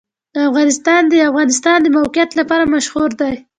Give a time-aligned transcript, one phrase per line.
[0.49, 3.33] افغانستان د د افغانستان د موقعیت لپاره مشهور دی.